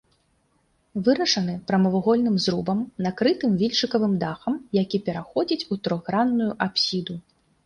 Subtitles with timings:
[1.07, 7.15] Вырашаны прамавугольным зрубам, накрытым вільчыкавым дахам, які пераходзіць у трохгранную апсіду.